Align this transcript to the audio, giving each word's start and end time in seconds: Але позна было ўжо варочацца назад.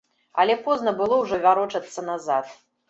Але 0.43 0.55
позна 0.63 0.95
было 1.03 1.21
ўжо 1.27 1.41
варочацца 1.47 2.09
назад. 2.13 2.55